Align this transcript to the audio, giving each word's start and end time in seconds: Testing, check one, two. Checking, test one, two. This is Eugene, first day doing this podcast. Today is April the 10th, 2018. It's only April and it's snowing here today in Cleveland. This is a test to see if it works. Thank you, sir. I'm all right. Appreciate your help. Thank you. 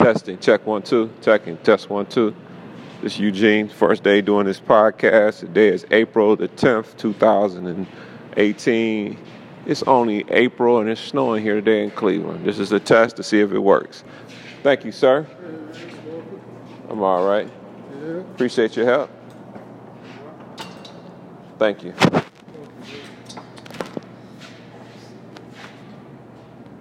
Testing, 0.00 0.38
check 0.38 0.66
one, 0.66 0.80
two. 0.80 1.10
Checking, 1.20 1.58
test 1.58 1.90
one, 1.90 2.06
two. 2.06 2.34
This 3.02 3.16
is 3.16 3.20
Eugene, 3.20 3.68
first 3.68 4.02
day 4.02 4.22
doing 4.22 4.46
this 4.46 4.58
podcast. 4.58 5.40
Today 5.40 5.68
is 5.68 5.84
April 5.90 6.36
the 6.36 6.48
10th, 6.48 6.96
2018. 6.96 9.18
It's 9.66 9.82
only 9.82 10.24
April 10.30 10.78
and 10.78 10.88
it's 10.88 11.02
snowing 11.02 11.42
here 11.42 11.56
today 11.56 11.84
in 11.84 11.90
Cleveland. 11.90 12.46
This 12.46 12.58
is 12.58 12.72
a 12.72 12.80
test 12.80 13.16
to 13.16 13.22
see 13.22 13.40
if 13.40 13.52
it 13.52 13.58
works. 13.58 14.02
Thank 14.62 14.86
you, 14.86 14.92
sir. 14.92 15.26
I'm 16.88 17.02
all 17.02 17.28
right. 17.28 17.50
Appreciate 18.32 18.78
your 18.78 18.86
help. 18.86 19.10
Thank 21.58 21.84
you. 21.84 21.92